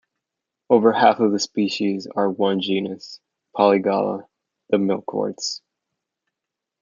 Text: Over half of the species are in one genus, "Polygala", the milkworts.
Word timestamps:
Over 0.71 0.93
half 0.93 1.19
of 1.19 1.31
the 1.31 1.37
species 1.37 2.07
are 2.07 2.25
in 2.25 2.31
one 2.35 2.59
genus, 2.59 3.19
"Polygala", 3.55 4.25
the 4.71 4.77
milkworts. 4.77 5.61